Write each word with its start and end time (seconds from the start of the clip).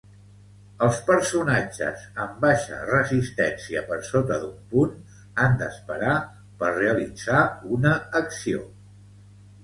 Els 0.85 0.95
personatges 1.07 2.05
amb 2.23 2.39
baixa 2.45 2.79
resistència 2.91 3.83
per 3.89 3.99
sota 4.07 4.39
d'un 4.45 4.55
punt 4.71 4.95
han 5.43 5.59
d'esperar 5.59 6.15
per 6.63 6.71
realitzar 6.79 7.43
una 7.77 7.93
acció. 8.21 8.65